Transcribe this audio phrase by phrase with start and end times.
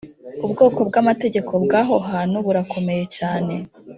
[0.45, 3.53] Ubwoko bw Amategeko bw aho hantu burakomeye cyane